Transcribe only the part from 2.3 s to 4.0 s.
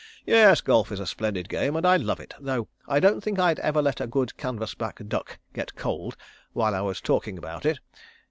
though I don't think I'd ever